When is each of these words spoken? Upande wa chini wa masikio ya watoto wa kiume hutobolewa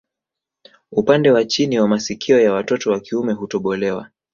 Upande 0.91 1.31
wa 1.31 1.45
chini 1.45 1.79
wa 1.79 1.87
masikio 1.87 2.41
ya 2.41 2.53
watoto 2.53 2.91
wa 2.91 2.99
kiume 2.99 3.33
hutobolewa 3.33 4.09